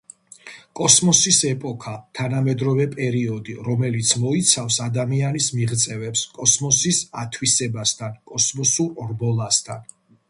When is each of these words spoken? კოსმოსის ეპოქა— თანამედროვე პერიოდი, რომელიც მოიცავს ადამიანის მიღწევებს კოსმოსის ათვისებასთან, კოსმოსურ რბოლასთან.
კოსმოსის 0.77 1.41
ეპოქა— 1.49 1.91
თანამედროვე 2.19 2.87
პერიოდი, 2.95 3.55
რომელიც 3.67 4.13
მოიცავს 4.23 4.79
ადამიანის 4.87 5.51
მიღწევებს 5.59 6.25
კოსმოსის 6.41 7.03
ათვისებასთან, 7.25 8.17
კოსმოსურ 8.33 9.09
რბოლასთან. 9.15 9.87